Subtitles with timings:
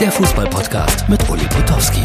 [0.00, 2.02] der Fußballpodcast mit Uli Potowski.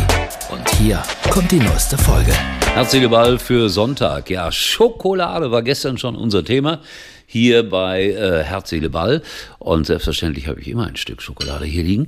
[0.50, 2.34] Und hier kommt die neueste Folge.
[2.74, 4.31] Herzliche Ball für Sonntag.
[4.31, 6.79] Ja, Schokolade war gestern schon unser Thema
[7.28, 9.21] hier bei äh, Herz, Ball.
[9.60, 12.08] Und selbstverständlich habe ich immer ein Stück Schokolade hier liegen.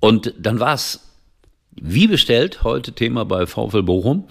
[0.00, 1.00] Und dann war es
[1.74, 4.28] wie bestellt heute Thema bei VfL Bochum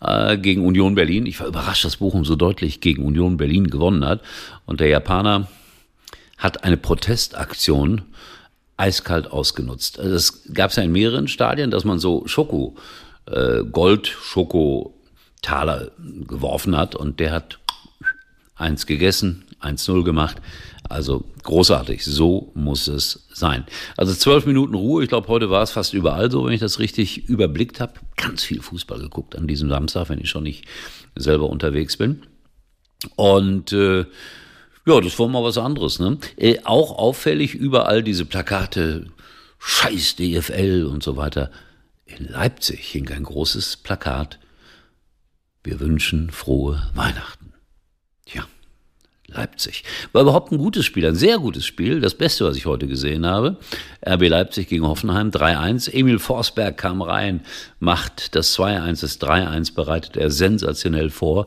[0.00, 1.26] äh, gegen Union Berlin.
[1.26, 4.22] Ich war überrascht, dass Bochum so deutlich gegen Union Berlin gewonnen hat.
[4.64, 5.48] Und der Japaner
[6.38, 8.02] hat eine Protestaktion
[8.78, 9.98] eiskalt ausgenutzt.
[9.98, 12.76] Also es gab es ja in mehreren Stadien, dass man so Schoko,
[13.26, 15.90] äh, Gold-Schoko-Taler
[16.26, 17.58] geworfen hat und der hat
[18.54, 20.40] eins gegessen, 1-0 gemacht.
[20.88, 23.66] Also großartig, so muss es sein.
[23.96, 26.78] Also zwölf Minuten Ruhe, ich glaube, heute war es fast überall so, wenn ich das
[26.78, 27.92] richtig überblickt habe.
[28.16, 30.64] Ganz viel Fußball geguckt an diesem Samstag, wenn ich schon nicht
[31.14, 32.22] selber unterwegs bin.
[33.16, 34.06] Und äh,
[34.86, 35.98] ja, das war mal was anderes.
[35.98, 36.18] Ne?
[36.36, 39.06] Äh, auch auffällig überall diese Plakate,
[39.58, 41.50] Scheiß DFL und so weiter.
[42.06, 44.38] In Leipzig hing ein großes Plakat.
[45.62, 47.52] Wir wünschen frohe Weihnachten.
[48.24, 48.46] Tja,
[49.26, 49.84] Leipzig.
[50.12, 52.00] War überhaupt ein gutes Spiel, ein sehr gutes Spiel.
[52.00, 53.58] Das Beste, was ich heute gesehen habe.
[54.06, 55.92] RB Leipzig gegen Hoffenheim 3-1.
[55.92, 57.42] Emil Forsberg kam rein,
[57.78, 61.46] macht das 2-1, das 3-1 bereitet er sensationell vor.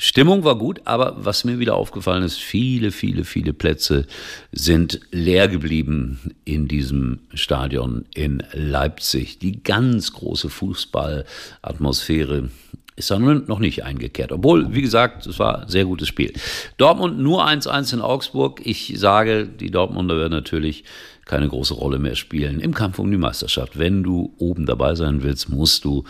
[0.00, 4.06] Stimmung war gut, aber was mir wieder aufgefallen ist, viele, viele, viele Plätze
[4.52, 9.40] sind leer geblieben in diesem Stadion in Leipzig.
[9.40, 12.48] Die ganz große Fußballatmosphäre
[12.94, 14.30] ist da noch nicht eingekehrt.
[14.30, 16.32] Obwohl, wie gesagt, es war ein sehr gutes Spiel.
[16.76, 18.60] Dortmund nur 1-1 in Augsburg.
[18.64, 20.84] Ich sage, die Dortmunder werden natürlich
[21.24, 23.78] keine große Rolle mehr spielen im Kampf um die Meisterschaft.
[23.78, 26.04] Wenn du oben dabei sein willst, musst du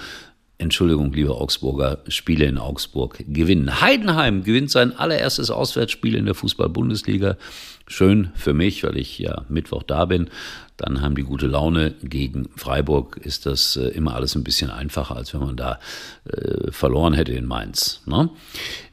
[0.60, 3.80] Entschuldigung, liebe Augsburger, Spiele in Augsburg gewinnen.
[3.80, 7.36] Heidenheim gewinnt sein allererstes Auswärtsspiel in der Fußball-Bundesliga.
[7.86, 10.28] Schön für mich, weil ich ja Mittwoch da bin.
[10.76, 11.94] Dann haben die gute Laune.
[12.02, 15.78] Gegen Freiburg ist das äh, immer alles ein bisschen einfacher, als wenn man da
[16.24, 18.02] äh, verloren hätte in Mainz.
[18.06, 18.28] Ne?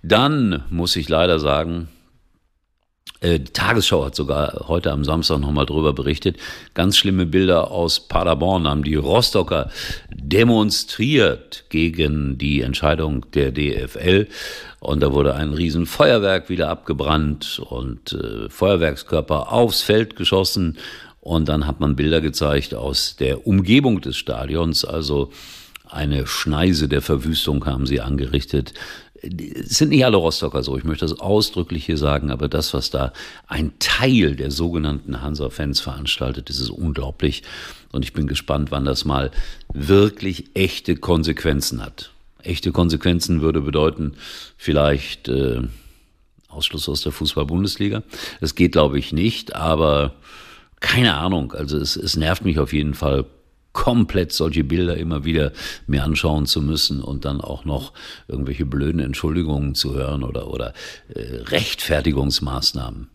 [0.04, 1.88] Dann muss ich leider sagen,
[3.22, 6.38] die Tagesschau hat sogar heute am Samstag nochmal drüber berichtet.
[6.74, 9.70] Ganz schlimme Bilder aus Paderborn haben die Rostocker
[10.14, 14.28] demonstriert gegen die Entscheidung der DFL.
[14.80, 20.78] Und da wurde ein Riesenfeuerwerk wieder abgebrannt und äh, Feuerwerkskörper aufs Feld geschossen.
[21.22, 25.32] Und dann hat man Bilder gezeigt aus der Umgebung des Stadions, also
[25.90, 28.74] eine Schneise der Verwüstung haben sie angerichtet.
[29.26, 32.90] Es sind nicht alle Rostocker so, ich möchte das ausdrücklich hier sagen, aber das, was
[32.90, 33.14] da
[33.48, 37.44] ein Teil der sogenannten Hansa-Fans veranstaltet, das ist unglaublich.
[37.92, 39.32] Und ich bin gespannt, wann das mal
[39.74, 42.12] wirklich echte Konsequenzen hat.
[42.44, 44.14] Echte Konsequenzen würde bedeuten,
[44.58, 45.62] vielleicht äh,
[46.48, 48.04] Ausschluss aus der Fußball-Bundesliga.
[48.40, 50.14] Das geht, glaube ich, nicht, aber
[50.80, 51.54] keine Ahnung.
[51.54, 53.26] Also es, es nervt mich auf jeden Fall
[53.76, 55.52] komplett solche Bilder immer wieder
[55.86, 57.94] mir anschauen zu müssen und dann auch noch
[58.28, 60.74] irgendwelche blöden Entschuldigungen zu hören oder, oder
[61.10, 63.10] äh, Rechtfertigungsmaßnahmen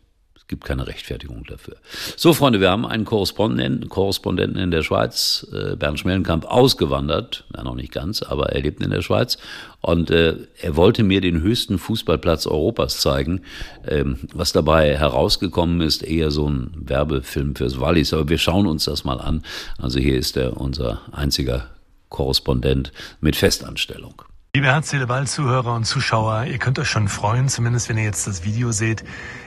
[0.51, 1.77] gibt keine Rechtfertigung dafür.
[2.17, 7.45] So, Freunde, wir haben einen Korrespondenten, Korrespondenten in der Schweiz, äh, Bernd Schmellenkamp, ausgewandert.
[7.55, 9.39] Na, noch nicht ganz, aber er lebt in der Schweiz.
[9.81, 13.43] Und äh, er wollte mir den höchsten Fußballplatz Europas zeigen.
[13.87, 18.13] Ähm, was dabei herausgekommen ist, eher so ein Werbefilm fürs Wallis.
[18.13, 19.43] Aber wir schauen uns das mal an.
[19.79, 21.69] Also hier ist er unser einziger
[22.09, 24.23] Korrespondent mit Festanstellung.
[24.53, 28.73] Liebe Herz-Seele-Ball-Zuhörer und Zuschauer, ihr könnt euch schon freuen, zumindest wenn ihr jetzt das Video
[28.73, 29.05] seht.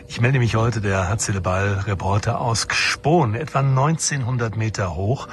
[0.08, 5.28] Ich melde mich heute, der Herz-Seele-Ball-Reporter aus Gspon, etwa 1900 Meter hoch.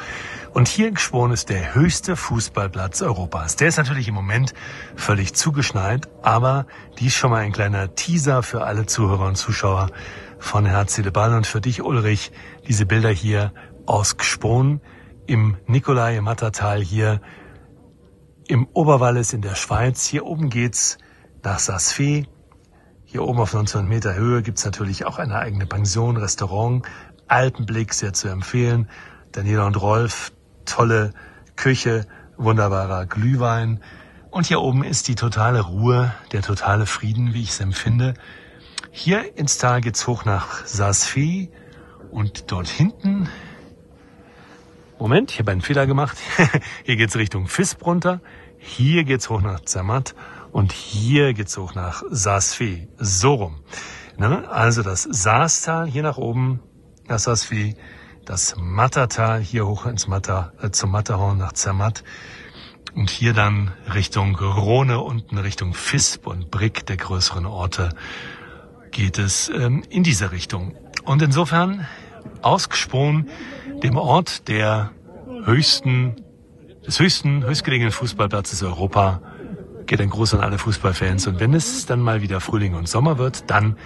[0.53, 3.55] Und hier in Gspon ist der höchste Fußballplatz Europas.
[3.55, 4.55] Der ist natürlich im Moment
[4.97, 6.67] völlig zugeschneit, aber
[6.99, 9.91] dies schon mal ein kleiner Teaser für alle Zuhörer und Zuschauer
[10.41, 12.33] von Herz-Seele-Ball und für dich, Ulrich,
[12.67, 13.53] diese Bilder hier
[13.87, 14.81] aus Gspon
[15.29, 17.21] im Nikolai-Mattertal hier
[18.51, 20.07] im Oberwallis in der Schweiz.
[20.07, 20.99] Hier oben geht's
[21.45, 22.27] nach Saas-Fee.
[23.05, 26.85] Hier oben auf 1900 Meter Höhe gibt's natürlich auch eine eigene Pension, Restaurant.
[27.29, 28.89] Alpenblick, sehr zu empfehlen.
[29.31, 30.33] Daniela und Rolf,
[30.65, 31.13] tolle
[31.55, 32.09] Küche,
[32.39, 33.81] wunderbarer Glühwein.
[34.31, 38.15] Und hier oben ist die totale Ruhe, der totale Frieden, wie ich es empfinde.
[38.91, 41.51] Hier ins Tal geht's hoch nach Saas-Fee
[42.11, 43.29] und dort hinten
[45.01, 46.19] Moment, ich habe einen Fehler gemacht.
[46.85, 48.21] hier geht's Richtung Fisp runter.
[48.59, 50.15] Hier geht's hoch nach Zermatt
[50.53, 52.87] und hier geht's hoch nach Saasfee.
[52.99, 53.61] So rum.
[54.19, 54.47] Ne?
[54.51, 56.61] Also das Saastal hier nach oben
[57.09, 57.77] nach Saasfee,
[58.27, 62.05] das Mattertal hier hoch ins Matter, äh, zum Matterhorn nach Zermatt
[62.95, 67.95] und hier dann Richtung Rhone unten Richtung Fisp und Brick der größeren Orte
[68.91, 70.77] geht es ähm, in diese Richtung.
[71.05, 71.87] Und insofern
[72.43, 73.29] ausgesprungen
[73.83, 74.93] dem Ort, der
[75.45, 76.17] höchsten,
[76.87, 79.23] des höchsten, höchstgelegenen Fußballplatzes Europa
[79.87, 81.27] geht ein Gruß an alle Fußballfans.
[81.27, 83.77] Und wenn es dann mal wieder Frühling und Sommer wird, dann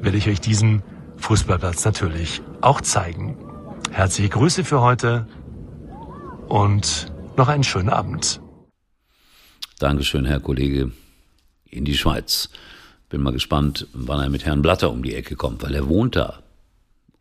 [0.00, 0.82] werde ich euch diesen
[1.16, 3.36] Fußballplatz natürlich auch zeigen.
[3.90, 5.26] Herzliche Grüße für heute
[6.48, 8.40] und noch einen schönen Abend.
[9.78, 10.92] Dankeschön, Herr Kollege,
[11.70, 12.50] in die Schweiz.
[13.08, 16.16] Bin mal gespannt, wann er mit Herrn Blatter um die Ecke kommt, weil er wohnt
[16.16, 16.43] da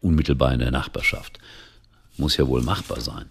[0.04, 1.40] unmittelbar in der Nachbarschaft.
[2.18, 3.26] Muss ja wohl machbar sein.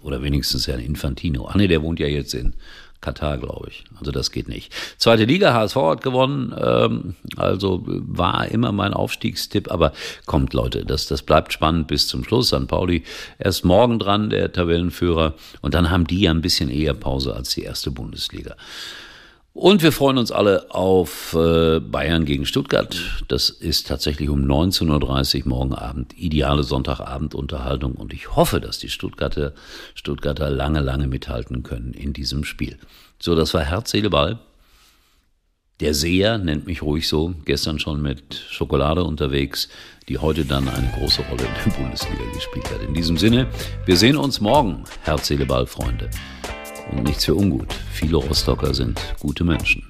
[0.00, 1.46] Oder wenigstens Herrn Infantino.
[1.46, 2.54] Ah nee, der wohnt ja jetzt in
[3.00, 3.84] Katar, glaube ich.
[3.98, 4.72] Also das geht nicht.
[4.96, 6.54] Zweite Liga, HSV hat gewonnen.
[6.60, 9.70] Ähm, also war immer mein Aufstiegstipp.
[9.70, 9.92] Aber
[10.26, 12.48] kommt, Leute, das, das bleibt spannend bis zum Schluss.
[12.48, 13.04] San Pauli
[13.38, 15.34] erst morgen dran, der Tabellenführer.
[15.60, 18.56] Und dann haben die ja ein bisschen eher Pause als die erste Bundesliga.
[19.58, 22.96] Und wir freuen uns alle auf äh, Bayern gegen Stuttgart.
[23.26, 26.16] Das ist tatsächlich um 19.30 Uhr morgen Abend.
[26.16, 27.94] Ideale Sonntagabendunterhaltung.
[27.94, 29.54] Und ich hoffe, dass die Stuttgarter,
[29.96, 32.78] Stuttgarter lange, lange mithalten können in diesem Spiel.
[33.18, 34.38] So, das war Herz, Seele, Ball.
[35.80, 37.34] Der Seher nennt mich ruhig so.
[37.44, 39.68] Gestern schon mit Schokolade unterwegs,
[40.08, 42.80] die heute dann eine große Rolle in der Bundesliga gespielt hat.
[42.82, 43.48] In diesem Sinne,
[43.86, 46.10] wir sehen uns morgen, Herz, Seele, Ball, Freunde
[46.92, 47.74] und nichts für ungut.
[47.92, 49.84] Viele Rostocker sind gute Menschen.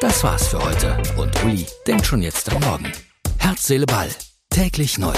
[0.00, 2.92] Das war's für heute und Uli denkt schon jetzt am Morgen.
[3.38, 4.10] Herz, Seele, Ball.
[4.50, 5.14] Täglich neu.